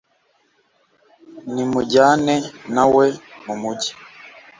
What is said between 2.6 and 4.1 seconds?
na we mu mugi